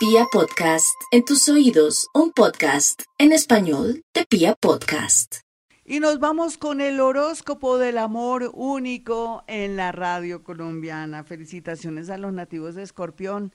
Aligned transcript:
Pia 0.00 0.24
Podcast, 0.32 0.98
en 1.10 1.26
tus 1.26 1.46
oídos, 1.50 2.08
un 2.14 2.32
podcast 2.32 3.02
en 3.18 3.32
español 3.32 4.02
de 4.14 4.24
Pia 4.24 4.54
Podcast. 4.54 5.40
Y 5.84 6.00
nos 6.00 6.18
vamos 6.18 6.56
con 6.56 6.80
el 6.80 7.00
horóscopo 7.00 7.76
del 7.76 7.98
amor 7.98 8.50
único 8.54 9.44
en 9.46 9.76
la 9.76 9.92
radio 9.92 10.42
colombiana. 10.42 11.22
Felicitaciones 11.22 12.08
a 12.08 12.16
los 12.16 12.32
nativos 12.32 12.76
de 12.76 12.82
Escorpión. 12.82 13.54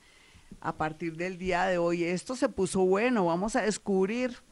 A 0.62 0.78
partir 0.78 1.18
del 1.18 1.40
día 1.40 1.66
de 1.66 1.80
hoy, 1.80 2.04
esto 2.04 2.36
se 2.36 2.48
puso 2.48 2.86
bueno. 2.86 3.26
Vamos 3.26 3.56
a 3.56 3.64
descubrir 3.64 4.44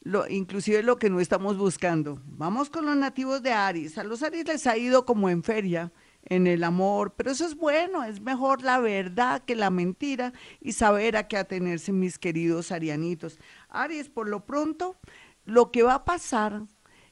lo, 0.00 0.26
inclusive 0.26 0.82
lo 0.82 0.98
que 0.98 1.10
no 1.10 1.20
estamos 1.20 1.56
buscando. 1.56 2.20
Vamos 2.24 2.70
con 2.70 2.86
los 2.86 2.96
nativos 2.96 3.40
de 3.44 3.52
Aries. 3.52 3.98
A 3.98 4.02
los 4.02 4.24
Aries 4.24 4.48
les 4.48 4.66
ha 4.66 4.76
ido 4.76 5.06
como 5.06 5.30
en 5.30 5.44
feria 5.44 5.92
en 6.26 6.46
el 6.46 6.64
amor, 6.64 7.14
pero 7.16 7.30
eso 7.30 7.46
es 7.46 7.54
bueno, 7.54 8.04
es 8.04 8.20
mejor 8.20 8.62
la 8.62 8.80
verdad 8.80 9.42
que 9.44 9.54
la 9.54 9.70
mentira 9.70 10.32
y 10.60 10.72
saber 10.72 11.16
a 11.16 11.28
qué 11.28 11.36
atenerse 11.36 11.92
mis 11.92 12.18
queridos 12.18 12.72
arianitos. 12.72 13.38
Aries, 13.68 14.08
por 14.08 14.28
lo 14.28 14.44
pronto, 14.44 14.96
lo 15.44 15.70
que 15.70 15.82
va 15.82 15.94
a 15.94 16.04
pasar 16.04 16.62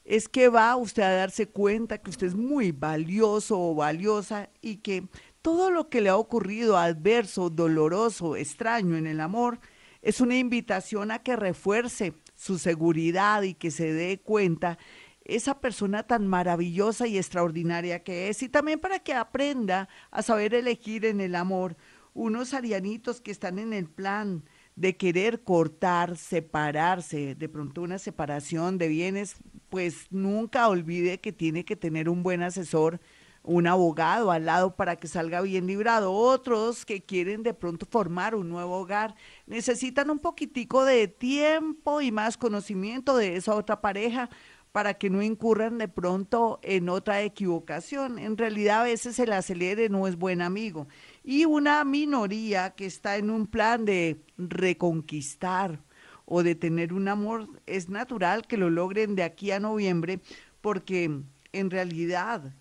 es 0.03 0.27
que 0.27 0.49
va 0.49 0.75
usted 0.75 1.03
a 1.03 1.15
darse 1.15 1.47
cuenta 1.47 1.97
que 1.97 2.09
usted 2.09 2.27
es 2.27 2.35
muy 2.35 2.71
valioso 2.71 3.59
o 3.59 3.73
valiosa 3.73 4.49
y 4.61 4.77
que 4.77 5.07
todo 5.41 5.71
lo 5.71 5.89
que 5.89 6.01
le 6.01 6.09
ha 6.09 6.17
ocurrido 6.17 6.77
adverso, 6.77 7.49
doloroso, 7.49 8.35
extraño 8.35 8.97
en 8.97 9.07
el 9.07 9.21
amor, 9.21 9.59
es 10.01 10.19
una 10.21 10.37
invitación 10.37 11.09
a 11.11 11.19
que 11.19 11.35
refuerce 11.35 12.13
su 12.35 12.59
seguridad 12.59 13.41
y 13.43 13.53
que 13.53 13.71
se 13.71 13.93
dé 13.93 14.19
cuenta 14.19 14.77
esa 15.25 15.59
persona 15.59 16.03
tan 16.03 16.27
maravillosa 16.27 17.07
y 17.07 17.17
extraordinaria 17.17 18.03
que 18.03 18.29
es, 18.29 18.41
y 18.43 18.49
también 18.49 18.79
para 18.79 18.99
que 18.99 19.13
aprenda 19.13 19.89
a 20.11 20.21
saber 20.21 20.53
elegir 20.53 21.05
en 21.05 21.19
el 21.19 21.35
amor 21.35 21.75
unos 22.13 22.53
arianitos 22.53 23.19
que 23.19 23.31
están 23.31 23.59
en 23.59 23.73
el 23.73 23.87
plan 23.87 24.43
de 24.75 24.97
querer 24.97 25.41
cortar, 25.41 26.17
separarse, 26.17 27.35
de 27.35 27.49
pronto 27.49 27.81
una 27.81 27.97
separación 27.97 28.77
de 28.77 28.87
bienes, 28.87 29.35
pues 29.69 30.07
nunca 30.11 30.67
olvide 30.67 31.19
que 31.19 31.31
tiene 31.31 31.65
que 31.65 31.75
tener 31.75 32.09
un 32.09 32.23
buen 32.23 32.43
asesor, 32.43 32.99
un 33.43 33.67
abogado 33.67 34.31
al 34.31 34.45
lado 34.45 34.75
para 34.75 34.95
que 34.95 35.07
salga 35.07 35.41
bien 35.41 35.67
librado. 35.67 36.11
Otros 36.11 36.85
que 36.85 37.03
quieren 37.03 37.43
de 37.43 37.53
pronto 37.53 37.85
formar 37.85 38.35
un 38.35 38.49
nuevo 38.49 38.77
hogar. 38.77 39.15
Necesitan 39.45 40.09
un 40.09 40.19
poquitico 40.19 40.83
de 40.83 41.07
tiempo 41.07 42.01
y 42.01 42.11
más 42.11 42.37
conocimiento 42.37 43.15
de 43.15 43.35
esa 43.35 43.53
otra 43.53 43.81
pareja 43.81 44.29
para 44.75 44.95
que 44.95 45.09
no 45.09 45.21
incurran 45.21 45.77
de 45.77 45.87
pronto 45.87 46.59
en 46.61 46.89
otra 46.89 47.21
equivocación. 47.21 48.19
En 48.19 48.37
realidad 48.37 48.81
a 48.81 48.83
veces 48.83 49.17
el 49.19 49.31
acelere 49.31 49.87
no 49.87 50.05
es 50.05 50.17
buen 50.17 50.41
amigo. 50.41 50.89
Y 51.23 51.45
una 51.45 51.85
minoría 51.85 52.71
que 52.71 52.85
está 52.85 53.15
en 53.15 53.29
un 53.29 53.47
plan 53.47 53.85
de 53.85 54.17
reconquistar 54.37 55.79
o 56.25 56.43
de 56.43 56.55
tener 56.55 56.91
un 56.91 57.07
amor, 57.07 57.47
es 57.65 57.87
natural 57.87 58.47
que 58.47 58.57
lo 58.57 58.69
logren 58.69 59.15
de 59.15 59.23
aquí 59.23 59.51
a 59.51 59.61
noviembre 59.61 60.19
porque 60.59 61.21
en 61.53 61.71
realidad, 61.71 62.53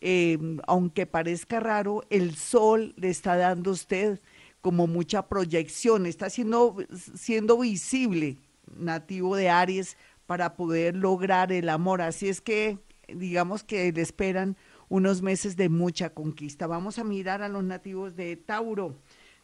em, 0.00 0.58
aunque 0.66 1.06
parezca 1.06 1.60
raro, 1.60 2.02
el 2.10 2.34
sol 2.34 2.94
le 2.96 3.10
está 3.10 3.36
dando 3.36 3.70
a 3.70 3.74
usted 3.74 4.18
como 4.60 4.88
mucha 4.88 5.28
proyección, 5.28 6.06
está 6.06 6.30
siendo, 6.30 6.78
siendo 7.14 7.58
visible 7.58 8.38
nativo 8.76 9.36
de 9.36 9.50
Aries 9.50 9.96
para 10.30 10.54
poder 10.54 10.94
lograr 10.94 11.50
el 11.50 11.68
amor. 11.68 12.00
Así 12.00 12.28
es 12.28 12.40
que 12.40 12.78
digamos 13.08 13.64
que 13.64 13.90
le 13.90 14.00
esperan 14.00 14.56
unos 14.88 15.22
meses 15.22 15.56
de 15.56 15.68
mucha 15.68 16.10
conquista. 16.10 16.68
Vamos 16.68 17.00
a 17.00 17.04
mirar 17.04 17.42
a 17.42 17.48
los 17.48 17.64
nativos 17.64 18.14
de 18.14 18.36
Tauro. 18.36 18.96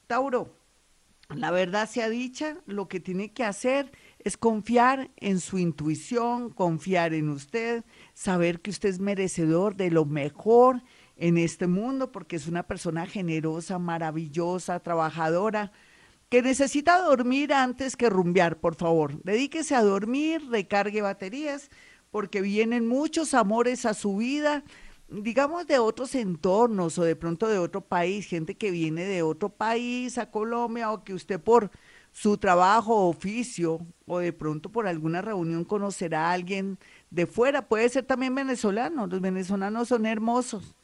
Tauro, 0.06 0.56
la 1.34 1.50
verdad 1.50 1.90
sea 1.90 2.08
dicha, 2.08 2.58
lo 2.66 2.86
que 2.86 3.00
tiene 3.00 3.32
que 3.32 3.42
hacer 3.42 3.90
es 4.20 4.36
confiar 4.36 5.10
en 5.16 5.40
su 5.40 5.58
intuición, 5.58 6.50
confiar 6.50 7.14
en 7.14 7.30
usted, 7.30 7.82
saber 8.14 8.60
que 8.60 8.70
usted 8.70 8.90
es 8.90 9.00
merecedor 9.00 9.74
de 9.74 9.90
lo 9.90 10.04
mejor 10.04 10.84
en 11.16 11.36
este 11.36 11.66
mundo, 11.66 12.12
porque 12.12 12.36
es 12.36 12.46
una 12.46 12.62
persona 12.62 13.06
generosa, 13.06 13.80
maravillosa, 13.80 14.78
trabajadora, 14.78 15.72
que 16.28 16.42
necesita 16.42 17.00
dormir 17.02 17.52
antes 17.52 17.96
que 17.96 18.10
rumbear, 18.10 18.58
por 18.58 18.74
favor. 18.74 19.22
Dedíquese 19.22 19.74
a 19.74 19.82
dormir, 19.82 20.42
recargue 20.50 21.02
baterías, 21.02 21.70
porque 22.10 22.40
vienen 22.40 22.88
muchos 22.88 23.34
amores 23.34 23.86
a 23.86 23.94
su 23.94 24.16
vida, 24.16 24.64
digamos 25.08 25.66
de 25.66 25.78
otros 25.78 26.14
entornos 26.14 26.98
o 26.98 27.04
de 27.04 27.14
pronto 27.14 27.48
de 27.48 27.58
otro 27.58 27.80
país, 27.80 28.26
gente 28.26 28.56
que 28.56 28.70
viene 28.70 29.04
de 29.04 29.22
otro 29.22 29.50
país 29.50 30.18
a 30.18 30.30
Colombia 30.30 30.90
o 30.90 31.04
que 31.04 31.14
usted 31.14 31.40
por 31.40 31.70
su 32.12 32.38
trabajo, 32.38 33.08
oficio 33.08 33.78
o 34.06 34.18
de 34.18 34.32
pronto 34.32 34.70
por 34.70 34.86
alguna 34.86 35.20
reunión 35.20 35.64
conocerá 35.64 36.30
a 36.30 36.32
alguien 36.32 36.78
de 37.10 37.26
fuera, 37.26 37.68
puede 37.68 37.88
ser 37.88 38.04
también 38.04 38.34
venezolano, 38.34 39.06
los 39.06 39.20
venezolanos 39.20 39.88
son 39.88 40.06
hermosos. 40.06 40.74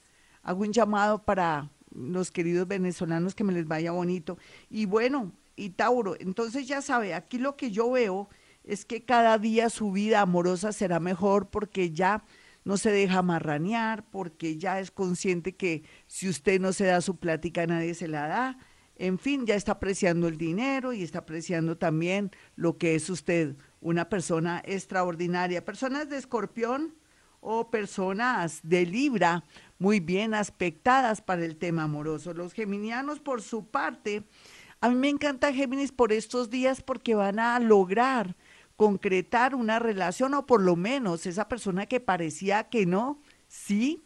Hago 0.43 0.63
un 0.63 0.73
llamado 0.73 1.23
para 1.23 1.71
los 1.95 2.31
queridos 2.31 2.69
venezolanos 2.69 3.35
que 3.35 3.45
me 3.45 3.53
les 3.53 3.67
vaya 3.67 3.93
bonito. 3.93 4.39
Y 4.71 4.87
bueno, 4.87 5.33
y 5.57 5.71
Tauro, 5.71 6.17
entonces 6.19 6.67
ya 6.67 6.83
sabe, 6.83 7.15
aquí 7.15 7.39
lo 7.39 7.57
que 7.57 7.71
yo 7.71 7.91
veo 7.91 8.29
es 8.65 8.85
que 8.85 9.05
cada 9.05 9.39
día 9.39 9.71
su 9.71 9.93
vida 9.93 10.21
amorosa 10.21 10.73
será 10.73 11.01
mejor 11.01 11.51
porque 11.51 11.91
ya 11.91 12.25
no 12.65 12.77
se 12.77 12.93
deja 12.93 13.23
marranear, 13.23 14.05
porque 14.11 14.57
ya 14.57 14.79
es 14.79 14.91
consciente 14.91 15.57
que 15.57 15.83
si 16.07 16.29
usted 16.29 16.61
no 16.61 16.73
se 16.73 16.87
da 16.87 17.01
su 17.01 17.17
plática, 17.17 17.67
nadie 17.67 17.95
se 17.95 18.09
la 18.09 18.29
da. 18.29 18.59
En 18.97 19.19
fin, 19.19 19.47
ya 19.47 19.57
está 19.57 19.73
apreciando 19.73 20.29
el 20.29 20.39
dinero 20.39 20.93
y 20.93 21.03
está 21.03 21.21
apreciando 21.21 21.77
también 21.77 22.31
lo 22.55 22.79
que 22.79 22.95
es 22.95 23.11
usted, 23.11 23.57
una 23.81 24.09
persona 24.09 24.63
extraordinaria. 24.65 25.65
Personas 25.65 26.09
de 26.09 26.19
escorpión 26.19 26.95
o 27.41 27.71
personas 27.71 28.61
de 28.63 28.87
Libra 28.87 29.43
muy 29.83 29.99
bien 29.99 30.33
aspectadas 30.33 31.21
para 31.21 31.45
el 31.45 31.57
tema 31.57 31.83
amoroso. 31.83 32.33
Los 32.33 32.53
geminianos, 32.53 33.19
por 33.19 33.43
su 33.43 33.67
parte, 33.67 34.23
a 34.81 34.89
mí 34.89 34.95
me 34.95 35.09
encanta 35.09 35.53
Géminis 35.53 35.91
por 35.91 36.13
estos 36.13 36.51
días 36.51 36.83
porque 36.83 37.17
van 37.17 37.41
a 37.41 37.59
lograr 37.59 38.37
concretar 38.77 39.57
una 39.57 39.81
relación 39.81 40.35
o 40.35 40.47
por 40.47 40.63
lo 40.63 40.77
menos 40.77 41.27
esa 41.27 41.49
persona 41.49 41.87
que 41.87 41.99
parecía 41.99 42.69
que 42.69 42.87
no, 42.87 43.21
sí, 43.49 44.05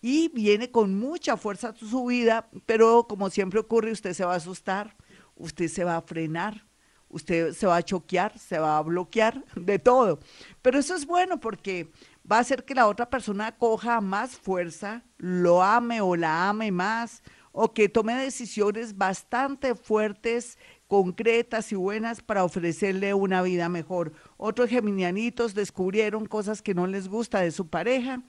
y 0.00 0.28
viene 0.28 0.70
con 0.70 0.98
mucha 0.98 1.36
fuerza 1.36 1.68
a 1.68 1.76
su 1.76 2.06
vida, 2.06 2.48
pero 2.64 3.06
como 3.06 3.28
siempre 3.28 3.60
ocurre, 3.60 3.92
usted 3.92 4.14
se 4.14 4.24
va 4.24 4.32
a 4.32 4.36
asustar, 4.36 4.96
usted 5.36 5.68
se 5.68 5.84
va 5.84 5.98
a 5.98 6.02
frenar, 6.02 6.64
usted 7.10 7.52
se 7.52 7.66
va 7.66 7.76
a 7.76 7.82
choquear, 7.82 8.38
se 8.38 8.58
va 8.58 8.78
a 8.78 8.82
bloquear, 8.82 9.44
de 9.54 9.78
todo. 9.78 10.20
Pero 10.62 10.78
eso 10.78 10.94
es 10.94 11.04
bueno 11.04 11.40
porque 11.40 11.92
va 12.30 12.36
a 12.36 12.40
hacer 12.40 12.64
que 12.64 12.74
la 12.74 12.86
otra 12.86 13.10
persona 13.10 13.56
coja 13.56 14.00
más 14.00 14.36
fuerza, 14.36 15.04
lo 15.18 15.62
ame 15.62 16.00
o 16.00 16.16
la 16.16 16.48
ame 16.48 16.72
más, 16.72 17.22
o 17.52 17.72
que 17.72 17.88
tome 17.88 18.14
decisiones 18.14 18.96
bastante 18.96 19.74
fuertes, 19.74 20.58
concretas 20.86 21.72
y 21.72 21.76
buenas 21.76 22.22
para 22.22 22.44
ofrecerle 22.44 23.14
una 23.14 23.42
vida 23.42 23.68
mejor. 23.68 24.12
Otros 24.36 24.70
geminianitos 24.70 25.54
descubrieron 25.54 26.26
cosas 26.26 26.62
que 26.62 26.74
no 26.74 26.86
les 26.86 27.08
gusta 27.08 27.40
de 27.40 27.50
su 27.50 27.68
pareja, 27.68 28.22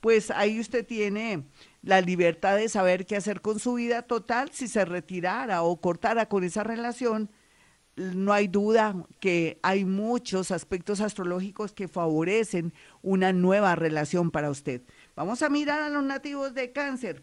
pues 0.00 0.30
ahí 0.30 0.58
usted 0.58 0.84
tiene 0.84 1.46
la 1.80 2.00
libertad 2.00 2.56
de 2.56 2.68
saber 2.68 3.06
qué 3.06 3.16
hacer 3.16 3.40
con 3.40 3.60
su 3.60 3.74
vida 3.74 4.02
total 4.02 4.50
si 4.52 4.66
se 4.68 4.84
retirara 4.84 5.62
o 5.62 5.80
cortara 5.80 6.26
con 6.28 6.42
esa 6.44 6.64
relación 6.64 7.30
no 7.96 8.32
hay 8.32 8.48
duda 8.48 8.94
que 9.20 9.58
hay 9.62 9.84
muchos 9.84 10.50
aspectos 10.50 11.00
astrológicos 11.00 11.72
que 11.72 11.88
favorecen 11.88 12.72
una 13.02 13.32
nueva 13.32 13.74
relación 13.74 14.30
para 14.30 14.50
usted. 14.50 14.82
Vamos 15.14 15.42
a 15.42 15.48
mirar 15.48 15.82
a 15.82 15.88
los 15.88 16.02
nativos 16.02 16.54
de 16.54 16.72
cáncer. 16.72 17.22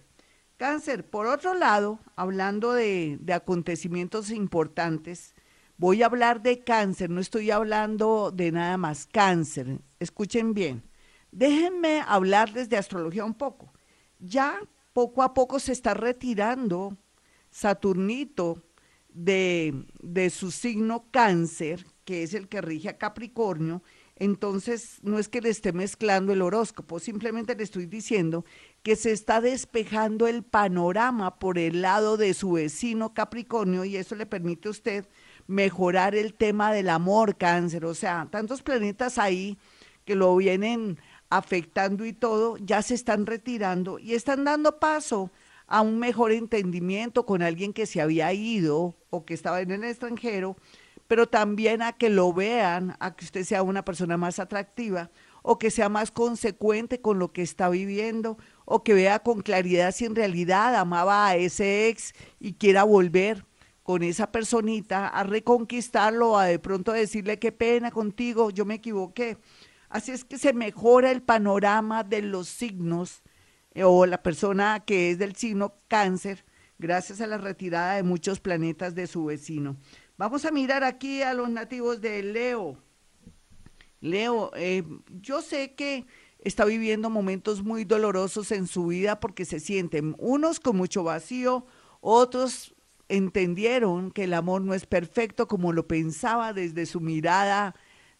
Cáncer, 0.58 1.10
por 1.10 1.26
otro 1.26 1.54
lado, 1.54 2.00
hablando 2.16 2.74
de, 2.74 3.20
acontecimientos 3.34 4.30
importantes, 4.30 5.34
voy 5.78 6.04
a 6.04 6.08
hablar 6.08 6.42
de 6.42 6.60
cáncer, 6.60 7.10
no 7.10 7.22
estoy 7.22 7.50
hablando 7.50 8.32
de 8.32 8.52
nada 8.52 8.78
más, 8.78 9.08
cáncer. 9.08 9.80
Escuchen 10.00 10.54
bien, 10.54 10.84
déjenme 11.32 12.04
hablarles 12.06 12.70
de 12.70 12.78
astrología 12.78 13.24
un 13.24 13.36
poco. 13.36 13.74
Ya 14.20 14.60
poco 14.92 15.24
a 15.24 15.34
poco 15.34 15.60
se 15.60 15.72
está 15.72 15.94
retirando 15.94 16.98
Saturnito 17.50 18.62
de, 19.14 20.30
su 20.30 20.52
signo 20.52 21.06
cáncer, 21.12 21.86
que 22.06 22.24
es 22.24 22.34
el 22.34 22.48
que 22.48 22.62
rige 22.62 22.90
a 22.90 22.98
Capricornio, 22.98 23.84
entonces 24.16 25.00
no 25.02 25.18
es 25.18 25.30
que 25.30 25.42
le 25.42 25.50
esté 25.50 25.72
mezclando 25.72 26.34
el 26.34 26.42
horóscopo, 26.42 27.00
simplemente 27.00 27.56
le 27.56 27.64
estoy 27.64 27.86
diciendo 27.86 28.44
que 28.84 28.96
se 28.96 29.12
está 29.12 29.40
despejando 29.40 30.28
el 30.28 30.44
panorama 30.44 31.40
por 31.40 31.58
el 31.58 31.82
lado 31.82 32.18
de 32.18 32.34
su 32.34 32.54
vecino 32.54 33.14
Capricornio 33.14 33.86
y 33.86 33.96
eso 33.96 34.16
le 34.16 34.26
permite 34.26 34.68
a 34.68 34.72
usted 34.72 35.06
mejorar 35.48 36.16
el 36.16 36.34
tema 36.34 36.74
del 36.74 36.90
amor 36.90 37.38
cáncer. 37.38 37.86
O 37.86 37.94
sea, 37.94 38.28
tantos 38.30 38.62
planetas 38.62 39.18
ahí 39.18 39.58
que 40.04 40.16
lo 40.16 40.36
vienen 40.36 41.00
afectando 41.30 42.06
y 42.06 42.14
todo, 42.14 42.58
ya 42.58 42.82
se 42.82 42.96
están 42.96 43.26
retirando 43.26 44.00
y 44.00 44.16
están 44.16 44.44
dando 44.44 44.80
paso 44.80 45.32
a 45.68 45.82
un 45.82 46.00
mejor 46.00 46.32
entendimiento 46.32 47.26
con 47.26 47.42
alguien 47.42 47.74
que 47.74 47.86
se 47.86 48.02
había 48.02 48.34
ido 48.34 48.96
o 49.10 49.26
que 49.26 49.34
estaba 49.34 49.62
en 49.62 49.72
el 49.72 49.84
extranjero, 49.84 50.56
pero 51.08 51.28
también 51.28 51.82
a 51.82 51.94
que 51.94 52.10
lo 52.10 52.34
vean, 52.34 52.96
a 53.00 53.16
que 53.16 53.26
usted 53.26 53.44
sea 53.44 53.64
una 53.64 53.84
persona 53.84 54.18
más 54.18 54.40
atractiva 54.40 55.10
o 55.42 55.58
que 55.58 55.72
sea 55.72 55.90
más 55.90 56.12
consecuente 56.12 57.02
con 57.02 57.18
lo 57.18 57.32
que 57.32 57.42
está 57.42 57.70
viviendo 57.70 58.38
o 58.66 58.84
que 58.84 58.94
vea 58.94 59.20
con 59.20 59.42
claridad 59.42 59.94
si 59.94 60.06
en 60.06 60.16
realidad 60.16 60.76
amaba 60.76 61.28
a 61.28 61.36
ese 61.36 61.88
ex 61.88 62.14
y 62.40 62.54
quiera 62.54 62.84
volver 62.84 63.46
con 63.82 64.04
esa 64.04 64.32
personita 64.32 65.08
a 65.08 65.24
reconquistarlo, 65.24 66.38
a 66.38 66.46
de 66.46 66.60
pronto 66.60 66.92
decirle 66.92 67.40
qué 67.40 67.52
pena 67.52 67.90
contigo, 67.90 68.52
yo 68.52 68.64
me 68.64 68.76
equivoqué. 68.76 69.40
Así 69.90 70.12
es 70.12 70.24
que 70.24 70.38
se 70.38 70.54
mejora 70.54 71.10
el 71.10 71.24
panorama 71.24 72.04
de 72.04 72.22
los 72.22 72.48
signos 72.48 73.24
eh, 73.74 73.84
o 73.84 74.06
la 74.06 74.22
persona 74.22 74.82
que 74.86 75.10
es 75.10 75.18
del 75.18 75.36
signo 75.36 75.74
cáncer 75.88 76.46
gracias 76.80 77.22
a 77.22 77.28
la 77.28 77.38
retirada 77.38 77.96
de 77.96 78.04
muchos 78.04 78.40
planetas 78.40 78.96
de 78.96 79.06
su 79.06 79.26
vecino. 79.26 79.78
Vamos 80.18 80.46
a 80.46 80.52
mirar 80.52 80.84
aquí 80.84 81.22
a 81.22 81.34
los 81.34 81.50
nativos 81.50 82.02
de 82.02 82.24
Leo. 82.24 82.78
Leo, 84.02 84.52
eh, 84.56 84.84
yo 85.22 85.42
sé 85.42 85.76
que 85.76 86.08
está 86.40 86.64
viviendo 86.66 87.10
momentos 87.10 87.64
muy 87.64 87.84
dolorosos 87.84 88.52
en 88.52 88.66
su 88.66 88.88
vida 88.88 89.20
porque 89.20 89.46
se 89.46 89.60
sienten 89.60 90.16
unos 90.18 90.60
con 90.60 90.78
mucho 90.78 91.04
vacío, 91.04 91.66
otros 92.00 92.74
entendieron 93.10 94.12
que 94.12 94.24
el 94.24 94.34
amor 94.34 94.62
no 94.62 94.74
es 94.74 94.86
perfecto 94.86 95.48
como 95.48 95.74
lo 95.74 95.88
pensaba 95.88 96.54
desde 96.54 96.86
su 96.86 97.02
mirada 97.02 97.76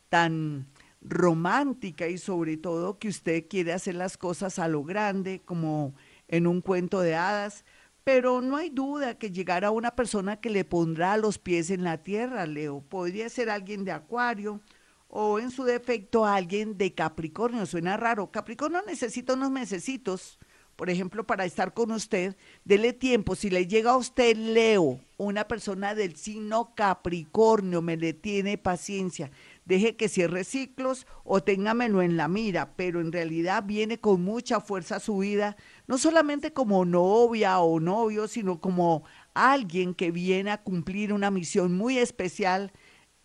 tan 0.10 0.68
romántica 1.02 2.08
y 2.08 2.18
sobre 2.18 2.58
todo 2.58 3.00
que 3.00 3.08
usted 3.08 3.48
quiere 3.48 3.72
hacer 3.72 3.96
las 3.96 4.18
cosas 4.18 4.60
a 4.60 4.68
lo 4.68 4.84
grande 4.84 5.42
como 5.46 5.96
en 6.28 6.46
un 6.46 6.62
cuento 6.62 7.00
de 7.00 7.16
hadas, 7.16 7.64
pero 8.04 8.42
no 8.42 8.56
hay 8.56 8.70
duda 8.70 9.18
que 9.18 9.32
llegará 9.32 9.72
una 9.72 9.96
persona 9.96 10.40
que 10.40 10.50
le 10.50 10.66
pondrá 10.66 11.18
los 11.18 11.38
pies 11.38 11.70
en 11.70 11.84
la 11.84 12.04
tierra, 12.04 12.46
Leo. 12.46 12.82
Podría 12.82 13.30
ser 13.30 13.50
alguien 13.50 13.86
de 13.86 13.92
Acuario 13.92 14.62
o 15.08 15.40
en 15.40 15.52
su 15.52 15.64
defecto 15.64 16.26
alguien 16.26 16.78
de 16.78 16.94
Capricornio. 16.94 17.66
Suena 17.66 17.98
raro. 17.98 18.32
Capricornio 18.32 18.82
necesita 18.86 19.34
unos 19.34 19.52
mesecitos 19.52 20.40
por 20.80 20.90
ejemplo, 20.90 21.28
para 21.28 21.44
estar 21.44 21.74
con 21.74 21.92
usted, 21.92 22.38
dele 22.64 22.94
tiempo. 22.94 23.36
Si 23.36 23.50
le 23.50 23.68
llega 23.68 23.92
a 23.92 23.98
usted 23.98 24.38
Leo, 24.38 25.02
una 25.18 25.46
persona 25.46 25.94
del 25.94 26.16
signo 26.16 26.74
Capricornio, 26.74 27.82
me 27.82 27.98
le 27.98 28.14
tiene 28.14 28.58
paciencia. 28.58 29.30
Deje 29.70 29.96
que 29.96 30.10
cierre 30.10 30.46
ciclos 30.46 31.06
o 31.24 31.44
téngamelo 31.44 32.02
en 32.02 32.18
la 32.18 32.28
mira, 32.28 32.74
pero 32.76 33.02
en 33.02 33.12
realidad 33.12 33.64
viene 33.64 34.00
con 34.00 34.24
mucha 34.24 34.62
fuerza 34.62 35.00
su 35.00 35.20
vida, 35.20 35.58
no 35.86 36.00
solamente 36.00 36.54
como 36.54 36.86
novia 36.86 37.60
o 37.60 37.80
novio, 37.80 38.28
sino 38.28 38.60
como 38.60 39.04
alguien 39.36 39.94
que 39.94 40.10
viene 40.10 40.50
a 40.50 40.64
cumplir 40.64 41.14
una 41.14 41.30
misión 41.30 41.78
muy 41.78 42.00
especial 42.00 42.72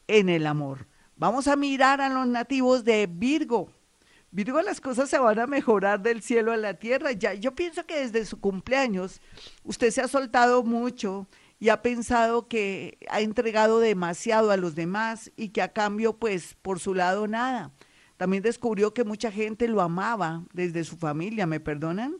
en 0.06 0.28
el 0.28 0.46
amor. 0.46 0.86
Vamos 1.16 1.48
a 1.48 1.56
mirar 1.56 2.02
a 2.02 2.10
los 2.10 2.26
nativos 2.26 2.84
de 2.84 3.08
Virgo. 3.10 3.70
Virgo, 4.30 4.60
las 4.60 4.82
cosas 4.82 5.08
se 5.08 5.18
van 5.18 5.38
a 5.38 5.46
mejorar 5.46 6.02
del 6.02 6.20
cielo 6.20 6.52
a 6.52 6.58
la 6.58 6.74
tierra. 6.74 7.12
Ya, 7.12 7.32
yo 7.32 7.54
pienso 7.54 7.86
que 7.86 8.00
desde 8.00 8.26
su 8.26 8.38
cumpleaños 8.38 9.22
usted 9.62 9.90
se 9.90 10.02
ha 10.02 10.08
soltado 10.08 10.62
mucho 10.62 11.26
y 11.64 11.70
ha 11.70 11.80
pensado 11.80 12.46
que 12.46 12.98
ha 13.08 13.22
entregado 13.22 13.80
demasiado 13.80 14.50
a 14.50 14.58
los 14.58 14.74
demás 14.74 15.32
y 15.34 15.48
que 15.48 15.62
a 15.62 15.72
cambio, 15.72 16.18
pues, 16.18 16.58
por 16.60 16.78
su 16.78 16.92
lado 16.92 17.26
nada. 17.26 17.72
También 18.18 18.42
descubrió 18.42 18.92
que 18.92 19.02
mucha 19.02 19.32
gente 19.32 19.66
lo 19.66 19.80
amaba 19.80 20.44
desde 20.52 20.84
su 20.84 20.98
familia, 20.98 21.46
¿me 21.46 21.60
perdonan? 21.60 22.16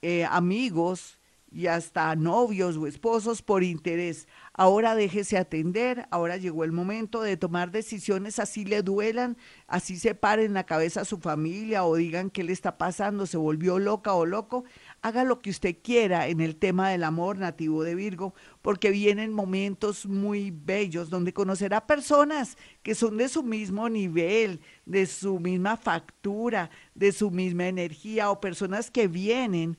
Eh, 0.00 0.24
amigos 0.24 1.20
y 1.52 1.66
hasta 1.66 2.14
novios 2.16 2.78
o 2.78 2.86
esposos 2.86 3.42
por 3.42 3.62
interés. 3.62 4.28
Ahora 4.54 4.94
déjese 4.94 5.36
atender, 5.36 6.06
ahora 6.10 6.36
llegó 6.36 6.64
el 6.64 6.72
momento 6.72 7.22
de 7.22 7.36
tomar 7.36 7.72
decisiones 7.72 8.38
así 8.38 8.64
le 8.64 8.82
duelan, 8.82 9.36
así 9.66 9.98
se 9.98 10.14
pare 10.14 10.44
en 10.44 10.54
la 10.54 10.64
cabeza 10.64 11.02
a 11.02 11.04
su 11.04 11.18
familia 11.18 11.84
o 11.84 11.96
digan 11.96 12.30
qué 12.30 12.44
le 12.44 12.52
está 12.52 12.78
pasando, 12.78 13.26
se 13.26 13.36
volvió 13.36 13.78
loca 13.78 14.14
o 14.14 14.24
loco. 14.24 14.64
Haga 15.02 15.24
lo 15.24 15.40
que 15.40 15.50
usted 15.50 15.76
quiera 15.82 16.28
en 16.28 16.40
el 16.40 16.56
tema 16.56 16.90
del 16.90 17.04
amor 17.04 17.38
nativo 17.38 17.82
de 17.82 17.94
Virgo, 17.94 18.34
porque 18.60 18.90
vienen 18.90 19.32
momentos 19.32 20.04
muy 20.04 20.50
bellos 20.50 21.08
donde 21.08 21.32
conocerá 21.32 21.86
personas 21.86 22.58
que 22.82 22.94
son 22.94 23.16
de 23.16 23.28
su 23.28 23.42
mismo 23.42 23.88
nivel, 23.88 24.60
de 24.84 25.06
su 25.06 25.40
misma 25.40 25.78
factura, 25.78 26.70
de 26.94 27.12
su 27.12 27.30
misma 27.30 27.66
energía 27.66 28.30
o 28.30 28.40
personas 28.40 28.90
que 28.90 29.08
vienen 29.08 29.78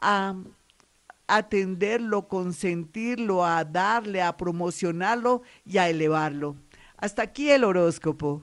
a 0.00 0.36
atenderlo, 1.26 2.28
consentirlo, 2.28 3.44
a 3.44 3.64
darle, 3.64 4.22
a 4.22 4.36
promocionarlo 4.36 5.42
y 5.66 5.78
a 5.78 5.88
elevarlo. 5.88 6.56
Hasta 6.96 7.22
aquí 7.22 7.50
el 7.50 7.64
horóscopo. 7.64 8.42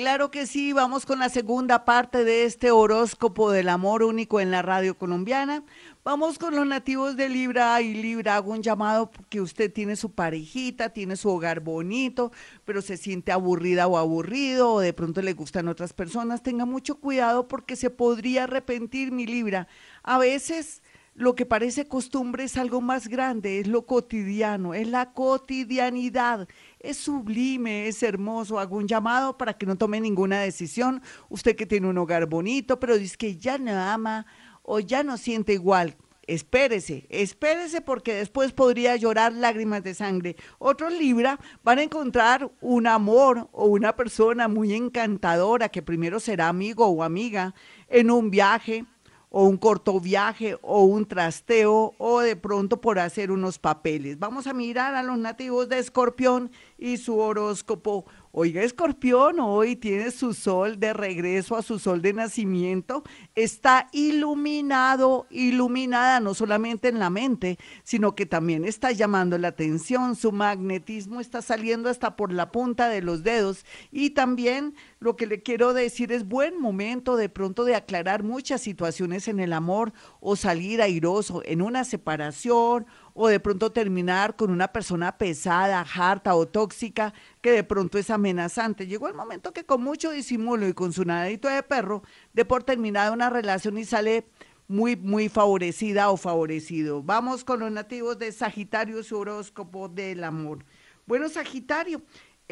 Claro 0.00 0.30
que 0.30 0.46
sí, 0.46 0.72
vamos 0.72 1.04
con 1.04 1.18
la 1.18 1.28
segunda 1.28 1.84
parte 1.84 2.24
de 2.24 2.44
este 2.46 2.70
horóscopo 2.70 3.50
del 3.50 3.68
amor 3.68 4.02
único 4.02 4.40
en 4.40 4.50
la 4.50 4.62
radio 4.62 4.96
colombiana. 4.96 5.62
Vamos 6.04 6.38
con 6.38 6.56
los 6.56 6.66
nativos 6.66 7.18
de 7.18 7.28
Libra 7.28 7.82
y 7.82 7.92
Libra. 7.92 8.36
Hago 8.36 8.52
un 8.52 8.62
llamado 8.62 9.10
porque 9.10 9.42
usted 9.42 9.70
tiene 9.70 9.96
su 9.96 10.12
parejita, 10.12 10.94
tiene 10.94 11.16
su 11.16 11.28
hogar 11.28 11.60
bonito, 11.60 12.32
pero 12.64 12.80
se 12.80 12.96
siente 12.96 13.30
aburrida 13.30 13.88
o 13.88 13.98
aburrido 13.98 14.72
o 14.72 14.80
de 14.80 14.94
pronto 14.94 15.20
le 15.20 15.34
gustan 15.34 15.68
otras 15.68 15.92
personas. 15.92 16.42
Tenga 16.42 16.64
mucho 16.64 16.98
cuidado 16.98 17.46
porque 17.46 17.76
se 17.76 17.90
podría 17.90 18.44
arrepentir, 18.44 19.12
mi 19.12 19.26
Libra. 19.26 19.68
A 20.02 20.16
veces 20.16 20.80
lo 21.14 21.34
que 21.34 21.44
parece 21.44 21.86
costumbre 21.86 22.44
es 22.44 22.56
algo 22.56 22.80
más 22.80 23.08
grande, 23.08 23.60
es 23.60 23.66
lo 23.66 23.84
cotidiano, 23.84 24.72
es 24.72 24.88
la 24.88 25.12
cotidianidad, 25.12 26.48
es 26.80 26.96
sublime, 26.96 27.86
es 27.86 28.02
hermoso. 28.02 28.58
Hago 28.58 28.76
un 28.76 28.88
llamado 28.88 29.36
para 29.36 29.54
que 29.54 29.66
no 29.66 29.76
tome 29.76 30.00
ninguna 30.00 30.40
decisión. 30.40 31.02
Usted 31.28 31.56
que 31.56 31.66
tiene 31.66 31.88
un 31.88 31.98
hogar 31.98 32.26
bonito, 32.26 32.80
pero 32.80 32.98
dice 32.98 33.16
que 33.16 33.36
ya 33.36 33.58
no 33.58 33.72
ama 33.72 34.26
o 34.62 34.80
ya 34.80 35.02
no 35.02 35.16
siente 35.16 35.52
igual. 35.52 35.96
Espérese, 36.26 37.06
espérese 37.10 37.80
porque 37.80 38.14
después 38.14 38.52
podría 38.52 38.94
llorar 38.94 39.32
lágrimas 39.32 39.82
de 39.82 39.94
sangre. 39.94 40.36
Otros 40.58 40.92
Libra 40.92 41.40
van 41.64 41.80
a 41.80 41.82
encontrar 41.82 42.52
un 42.60 42.86
amor 42.86 43.48
o 43.50 43.66
una 43.66 43.96
persona 43.96 44.46
muy 44.46 44.72
encantadora 44.74 45.70
que 45.70 45.82
primero 45.82 46.20
será 46.20 46.48
amigo 46.48 46.86
o 46.86 47.02
amiga 47.02 47.54
en 47.88 48.12
un 48.12 48.30
viaje, 48.30 48.84
o 49.30 49.44
un 49.44 49.56
corto 49.56 49.98
viaje 50.00 50.58
o 50.60 50.82
un 50.82 51.06
trasteo 51.06 51.94
o 51.98 52.20
de 52.20 52.36
pronto 52.36 52.80
por 52.80 52.98
hacer 52.98 53.30
unos 53.30 53.58
papeles. 53.58 54.18
Vamos 54.18 54.46
a 54.46 54.52
mirar 54.52 54.94
a 54.94 55.02
los 55.02 55.18
nativos 55.18 55.68
de 55.68 55.78
Escorpión 55.78 56.50
y 56.76 56.98
su 56.98 57.18
horóscopo 57.18 58.04
Oiga, 58.32 58.62
escorpión, 58.62 59.40
hoy 59.40 59.74
tiene 59.74 60.12
su 60.12 60.34
sol 60.34 60.78
de 60.78 60.92
regreso 60.92 61.56
a 61.56 61.62
su 61.62 61.80
sol 61.80 62.00
de 62.00 62.12
nacimiento. 62.12 63.02
Está 63.34 63.88
iluminado, 63.90 65.26
iluminada 65.30 66.20
no 66.20 66.34
solamente 66.34 66.86
en 66.86 67.00
la 67.00 67.10
mente, 67.10 67.58
sino 67.82 68.14
que 68.14 68.26
también 68.26 68.64
está 68.64 68.92
llamando 68.92 69.36
la 69.36 69.48
atención. 69.48 70.14
Su 70.14 70.30
magnetismo 70.30 71.20
está 71.20 71.42
saliendo 71.42 71.88
hasta 71.88 72.14
por 72.14 72.32
la 72.32 72.52
punta 72.52 72.88
de 72.88 73.02
los 73.02 73.24
dedos. 73.24 73.66
Y 73.90 74.10
también 74.10 74.76
lo 75.00 75.16
que 75.16 75.26
le 75.26 75.42
quiero 75.42 75.72
decir 75.72 76.12
es 76.12 76.28
buen 76.28 76.60
momento 76.60 77.16
de 77.16 77.30
pronto 77.30 77.64
de 77.64 77.74
aclarar 77.74 78.22
muchas 78.22 78.60
situaciones 78.60 79.28
en 79.28 79.40
el 79.40 79.54
amor 79.54 79.94
o 80.20 80.36
salir 80.36 80.82
airoso 80.82 81.42
en 81.46 81.62
una 81.62 81.84
separación 81.84 82.86
o 83.14 83.28
de 83.28 83.40
pronto 83.40 83.72
terminar 83.72 84.36
con 84.36 84.50
una 84.50 84.68
persona 84.68 85.16
pesada, 85.16 85.86
harta 85.94 86.34
o 86.34 86.46
tóxica 86.46 87.14
que 87.40 87.50
de 87.50 87.64
pronto 87.64 87.96
es 87.96 88.10
amenazante. 88.10 88.86
Llegó 88.86 89.08
el 89.08 89.14
momento 89.14 89.54
que 89.54 89.64
con 89.64 89.82
mucho 89.82 90.10
disimulo 90.10 90.68
y 90.68 90.74
con 90.74 90.92
su 90.92 91.06
nadadito 91.06 91.48
de 91.48 91.62
perro, 91.62 92.02
de 92.34 92.44
por 92.44 92.62
terminada 92.62 93.12
una 93.12 93.30
relación 93.30 93.78
y 93.78 93.86
sale 93.86 94.26
muy, 94.68 94.96
muy 94.96 95.30
favorecida 95.30 96.10
o 96.10 96.18
favorecido. 96.18 97.02
Vamos 97.02 97.42
con 97.42 97.60
los 97.60 97.72
nativos 97.72 98.18
de 98.18 98.32
Sagitario, 98.32 99.02
su 99.02 99.16
horóscopo 99.16 99.88
del 99.88 100.24
amor. 100.24 100.64
Bueno, 101.06 101.28
Sagitario, 101.28 102.02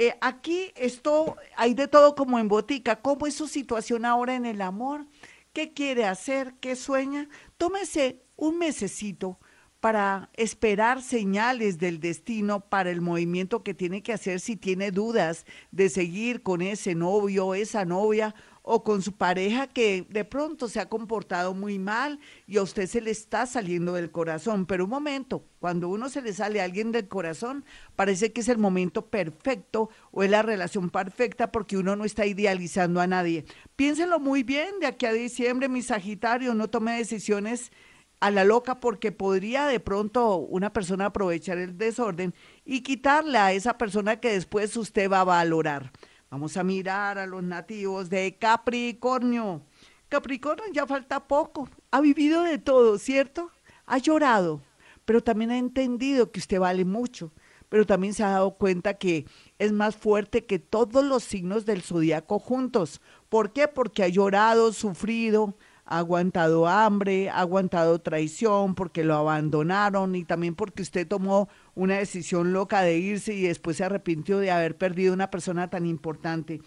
eh, 0.00 0.16
aquí 0.20 0.70
esto 0.76 1.36
hay 1.56 1.74
de 1.74 1.88
todo 1.88 2.14
como 2.14 2.38
en 2.38 2.46
botica. 2.46 3.00
¿Cómo 3.02 3.26
es 3.26 3.34
su 3.34 3.48
situación 3.48 4.04
ahora 4.04 4.36
en 4.36 4.46
el 4.46 4.62
amor? 4.62 5.06
¿Qué 5.52 5.72
quiere 5.72 6.04
hacer? 6.04 6.54
¿Qué 6.60 6.76
sueña? 6.76 7.28
Tómese 7.56 8.22
un 8.36 8.58
mesecito 8.58 9.40
para 9.80 10.30
esperar 10.34 11.02
señales 11.02 11.78
del 11.78 11.98
destino 11.98 12.60
para 12.60 12.90
el 12.90 13.00
movimiento 13.00 13.64
que 13.64 13.74
tiene 13.74 14.04
que 14.04 14.12
hacer 14.12 14.38
si 14.38 14.54
tiene 14.54 14.92
dudas 14.92 15.46
de 15.72 15.88
seguir 15.88 16.44
con 16.44 16.62
ese 16.62 16.94
novio, 16.94 17.54
esa 17.54 17.84
novia 17.84 18.36
o 18.70 18.84
con 18.84 19.00
su 19.00 19.12
pareja 19.12 19.66
que 19.66 20.06
de 20.10 20.26
pronto 20.26 20.68
se 20.68 20.78
ha 20.78 20.90
comportado 20.90 21.54
muy 21.54 21.78
mal 21.78 22.20
y 22.46 22.58
a 22.58 22.62
usted 22.62 22.86
se 22.86 23.00
le 23.00 23.10
está 23.10 23.46
saliendo 23.46 23.94
del 23.94 24.10
corazón. 24.10 24.66
Pero 24.66 24.84
un 24.84 24.90
momento, 24.90 25.42
cuando 25.58 25.88
uno 25.88 26.10
se 26.10 26.20
le 26.20 26.34
sale 26.34 26.60
a 26.60 26.64
alguien 26.64 26.92
del 26.92 27.08
corazón, 27.08 27.64
parece 27.96 28.30
que 28.30 28.42
es 28.42 28.48
el 28.50 28.58
momento 28.58 29.06
perfecto 29.06 29.88
o 30.10 30.22
es 30.22 30.28
la 30.28 30.42
relación 30.42 30.90
perfecta 30.90 31.50
porque 31.50 31.78
uno 31.78 31.96
no 31.96 32.04
está 32.04 32.26
idealizando 32.26 33.00
a 33.00 33.06
nadie. 33.06 33.46
Piénselo 33.74 34.20
muy 34.20 34.42
bien 34.42 34.80
de 34.80 34.86
aquí 34.86 35.06
a 35.06 35.14
diciembre, 35.14 35.70
mi 35.70 35.80
Sagitario, 35.80 36.52
no 36.52 36.68
tome 36.68 36.94
decisiones 36.98 37.72
a 38.20 38.30
la 38.30 38.44
loca 38.44 38.80
porque 38.80 39.12
podría 39.12 39.66
de 39.66 39.80
pronto 39.80 40.36
una 40.36 40.74
persona 40.74 41.06
aprovechar 41.06 41.56
el 41.56 41.78
desorden 41.78 42.34
y 42.66 42.82
quitarle 42.82 43.38
a 43.38 43.52
esa 43.52 43.78
persona 43.78 44.20
que 44.20 44.32
después 44.32 44.76
usted 44.76 45.10
va 45.10 45.22
a 45.22 45.24
valorar. 45.24 45.90
Vamos 46.30 46.58
a 46.58 46.62
mirar 46.62 47.16
a 47.16 47.26
los 47.26 47.42
nativos 47.42 48.10
de 48.10 48.36
Capricornio. 48.38 49.62
Capricornio 50.10 50.66
ya 50.74 50.86
falta 50.86 51.26
poco, 51.26 51.70
ha 51.90 52.02
vivido 52.02 52.42
de 52.42 52.58
todo, 52.58 52.98
¿cierto? 52.98 53.50
Ha 53.86 53.96
llorado, 53.96 54.60
pero 55.06 55.22
también 55.22 55.50
ha 55.50 55.56
entendido 55.56 56.30
que 56.30 56.40
usted 56.40 56.60
vale 56.60 56.84
mucho, 56.84 57.32
pero 57.70 57.86
también 57.86 58.12
se 58.12 58.24
ha 58.24 58.30
dado 58.30 58.50
cuenta 58.56 58.94
que 58.94 59.24
es 59.58 59.72
más 59.72 59.96
fuerte 59.96 60.44
que 60.44 60.58
todos 60.58 61.02
los 61.02 61.24
signos 61.24 61.64
del 61.64 61.80
zodiaco 61.80 62.38
juntos. 62.38 63.00
¿Por 63.30 63.54
qué? 63.54 63.66
Porque 63.66 64.02
ha 64.02 64.08
llorado, 64.08 64.74
sufrido, 64.74 65.56
ha 65.86 65.98
aguantado 65.98 66.68
hambre, 66.68 67.30
ha 67.30 67.40
aguantado 67.40 67.98
traición 68.00 68.74
porque 68.74 69.02
lo 69.02 69.14
abandonaron 69.14 70.14
y 70.14 70.24
también 70.24 70.54
porque 70.54 70.82
usted 70.82 71.08
tomó 71.08 71.48
una 71.78 71.98
decisión 71.98 72.52
loca 72.52 72.82
de 72.82 72.98
irse 72.98 73.32
y 73.32 73.42
después 73.42 73.76
se 73.76 73.84
arrepintió 73.84 74.38
de 74.38 74.50
haber 74.50 74.76
perdido 74.76 75.14
una 75.14 75.30
persona 75.30 75.70
tan 75.70 75.86
importante. 75.86 76.60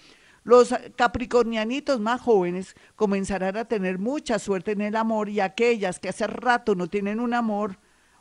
Los 0.43 0.73
capricornianitos 0.95 1.99
más 1.99 2.21
jóvenes 2.21 2.75
comenzarán 2.95 3.57
a 3.57 3.65
tener 3.65 3.99
mucha 3.99 4.39
suerte 4.39 4.71
en 4.71 4.79
el 4.79 4.95
amor 4.95 5.27
y 5.27 5.41
aquellas 5.41 5.99
que 5.99 6.07
hace 6.07 6.27
rato 6.27 6.75
no 6.75 6.87
tienen 6.87 7.19
un 7.19 7.33
amor 7.33 7.77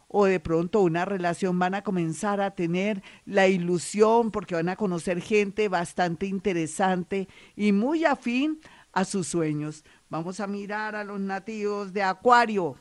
o 0.08 0.24
de 0.24 0.40
pronto 0.40 0.80
una 0.80 1.04
relación 1.04 1.60
van 1.60 1.76
a 1.76 1.82
comenzar 1.82 2.40
a 2.40 2.56
tener 2.56 3.04
la 3.24 3.46
ilusión 3.46 4.32
porque 4.32 4.56
van 4.56 4.68
a 4.68 4.74
conocer 4.74 5.22
gente 5.22 5.68
bastante 5.68 6.26
interesante 6.26 7.28
y 7.54 7.70
muy 7.70 8.04
afín 8.04 8.58
a 8.92 9.04
sus 9.04 9.28
sueños. 9.28 9.84
Vamos 10.08 10.40
a 10.40 10.48
mirar 10.48 10.96
a 10.96 11.04
los 11.04 11.20
nativos 11.20 11.92
de 11.92 12.02
Acuario. 12.02 12.76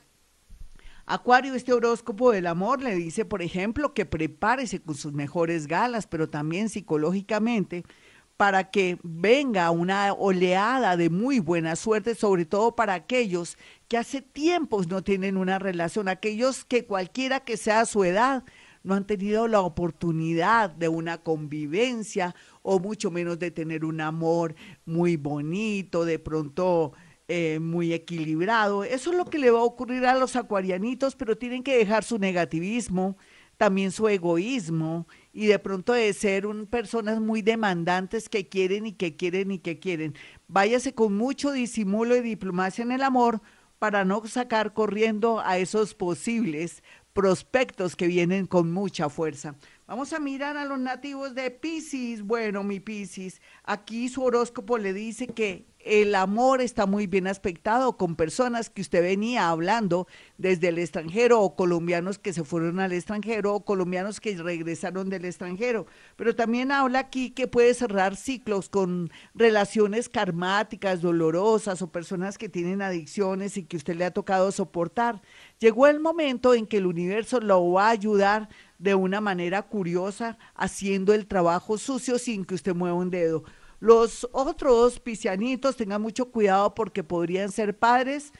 Acuario, 1.11 1.55
este 1.55 1.73
horóscopo 1.73 2.31
del 2.31 2.45
amor 2.45 2.83
le 2.83 2.93
dice, 2.93 3.25
por 3.25 3.41
ejemplo, 3.41 3.95
que 3.95 4.05
prepárese 4.05 4.79
con 4.79 4.93
sus 4.93 5.11
mejores 5.11 5.65
galas, 5.65 6.05
pero 6.05 6.29
también 6.29 6.69
psicológicamente, 6.69 7.83
para 8.37 8.69
que 8.69 8.99
venga 9.01 9.71
una 9.71 10.13
oleada 10.13 10.97
de 10.97 11.09
muy 11.09 11.39
buena 11.39 11.75
suerte, 11.75 12.13
sobre 12.13 12.45
todo 12.45 12.75
para 12.75 12.93
aquellos 12.93 13.57
que 13.87 13.97
hace 13.97 14.21
tiempos 14.21 14.87
no 14.87 15.01
tienen 15.01 15.35
una 15.35 15.57
relación, 15.57 16.09
aquellos 16.09 16.63
que 16.63 16.85
cualquiera 16.85 17.39
que 17.39 17.57
sea 17.57 17.87
su 17.87 18.03
edad, 18.03 18.43
no 18.83 18.93
han 18.93 19.07
tenido 19.07 19.47
la 19.47 19.61
oportunidad 19.61 20.69
de 20.69 20.89
una 20.89 21.17
convivencia 21.17 22.35
o 22.61 22.79
mucho 22.79 23.09
menos 23.09 23.39
de 23.39 23.49
tener 23.49 23.83
un 23.83 23.99
amor 23.99 24.53
muy 24.85 25.17
bonito, 25.17 26.05
de 26.05 26.19
pronto 26.19 26.93
eh, 27.31 27.59
muy 27.59 27.93
equilibrado. 27.93 28.83
Eso 28.83 29.11
es 29.11 29.15
lo 29.15 29.25
que 29.25 29.37
le 29.37 29.51
va 29.51 29.59
a 29.59 29.63
ocurrir 29.63 30.03
a 30.07 30.17
los 30.17 30.35
acuarianitos, 30.35 31.15
pero 31.15 31.37
tienen 31.37 31.61
que 31.61 31.77
dejar 31.77 32.03
su 32.03 32.17
negativismo, 32.17 33.17
también 33.55 33.91
su 33.91 34.07
egoísmo 34.07 35.07
y 35.31 35.45
de 35.45 35.59
pronto 35.59 35.93
de 35.93 36.11
ser 36.13 36.47
un, 36.47 36.65
personas 36.65 37.19
muy 37.21 37.43
demandantes 37.43 38.29
que 38.29 38.49
quieren 38.49 38.87
y 38.87 38.93
que 38.93 39.15
quieren 39.15 39.51
y 39.51 39.59
que 39.59 39.77
quieren. 39.77 40.15
Váyase 40.47 40.95
con 40.95 41.15
mucho 41.15 41.51
disimulo 41.51 42.15
y 42.15 42.21
diplomacia 42.21 42.81
en 42.81 42.91
el 42.91 43.03
amor 43.03 43.41
para 43.77 44.05
no 44.05 44.25
sacar 44.25 44.73
corriendo 44.73 45.39
a 45.39 45.59
esos 45.59 45.93
posibles 45.93 46.81
prospectos 47.13 47.95
que 47.95 48.07
vienen 48.07 48.47
con 48.47 48.71
mucha 48.71 49.07
fuerza. 49.07 49.55
Vamos 49.89 50.13
a 50.13 50.19
mirar 50.19 50.55
a 50.55 50.65
los 50.65 50.77
nativos 50.77 51.33
de 51.33 51.49
Pisces. 51.49 52.21
Bueno, 52.21 52.63
mi 52.63 52.79
Pisces, 52.79 53.41
aquí 53.63 54.07
su 54.07 54.21
horóscopo 54.21 54.77
le 54.77 54.93
dice 54.93 55.25
que 55.25 55.65
el 55.79 56.13
amor 56.13 56.61
está 56.61 56.85
muy 56.85 57.07
bien 57.07 57.25
aspectado 57.25 57.97
con 57.97 58.15
personas 58.15 58.69
que 58.69 58.81
usted 58.81 59.01
venía 59.01 59.49
hablando 59.49 60.07
desde 60.37 60.67
el 60.67 60.77
extranjero 60.77 61.41
o 61.41 61.55
colombianos 61.55 62.19
que 62.19 62.33
se 62.33 62.43
fueron 62.43 62.79
al 62.79 62.91
extranjero 62.91 63.55
o 63.55 63.65
colombianos 63.65 64.19
que 64.19 64.37
regresaron 64.37 65.09
del 65.09 65.25
extranjero. 65.25 65.87
Pero 66.17 66.35
también 66.35 66.71
habla 66.71 66.99
aquí 66.99 67.31
que 67.31 67.47
puede 67.47 67.73
cerrar 67.73 68.15
ciclos 68.15 68.69
con 68.69 69.09
relaciones 69.33 70.07
karmáticas, 70.07 71.01
dolorosas 71.01 71.81
o 71.81 71.91
personas 71.91 72.37
que 72.37 72.49
tienen 72.49 72.83
adicciones 72.83 73.57
y 73.57 73.63
que 73.63 73.77
usted 73.77 73.95
le 73.95 74.05
ha 74.05 74.11
tocado 74.11 74.51
soportar. 74.51 75.21
Llegó 75.57 75.87
el 75.87 75.99
momento 75.99 76.53
en 76.53 76.67
que 76.67 76.77
el 76.77 76.85
universo 76.85 77.39
lo 77.39 77.71
va 77.71 77.87
a 77.87 77.91
ayudar 77.91 78.49
de 78.79 78.95
una 78.95 79.21
manera 79.21 79.61
curiosa 79.63 80.37
haciendo 80.55 81.13
el 81.13 81.27
trabajo 81.27 81.77
sucio 81.77 82.17
sin 82.17 82.45
que 82.45 82.55
usted 82.55 82.73
mueva 82.73 82.95
un 82.95 83.11
dedo. 83.11 83.43
Los 83.79 84.27
otros 84.31 84.99
piscianitos 84.99 85.77
tengan 85.77 86.01
mucho 86.01 86.31
cuidado 86.31 86.73
porque 86.73 87.03
podrían 87.03 87.51
ser 87.51 87.77
padres, 87.77 88.33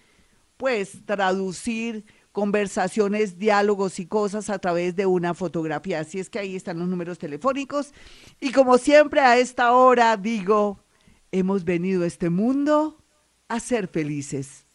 pues 0.58 1.06
traducir 1.06 2.04
conversaciones, 2.32 3.38
diálogos 3.38 3.98
y 3.98 4.04
cosas 4.04 4.50
a 4.50 4.58
través 4.58 4.94
de 4.94 5.06
una 5.06 5.32
fotografía. 5.32 6.00
Así 6.00 6.18
es 6.18 6.28
que 6.28 6.38
ahí 6.38 6.54
están 6.54 6.78
los 6.78 6.86
números 6.86 7.18
telefónicos. 7.18 7.94
Y 8.38 8.52
como 8.52 8.76
siempre 8.76 9.20
a 9.20 9.38
esta 9.38 9.72
hora 9.72 10.18
digo, 10.18 10.84
hemos 11.32 11.64
venido 11.64 12.04
a 12.04 12.06
este 12.06 12.28
mundo 12.28 13.02
a 13.48 13.58
ser 13.58 13.88
felices. 13.88 14.65